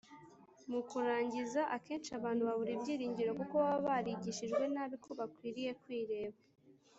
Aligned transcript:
Mu 0.69 0.79
kurangiza, 0.89 1.61
akenshi 1.75 2.09
abantu 2.17 2.41
babura 2.47 2.71
ibyiringiro 2.77 3.31
kuko 3.39 3.53
baba 3.61 3.79
barigishijwe 3.87 4.63
nabi 4.73 4.95
ko 5.03 5.09
bakwiriye 5.19 5.71
kwireba 5.81 6.39